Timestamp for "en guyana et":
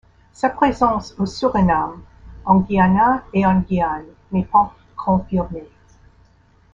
2.45-3.45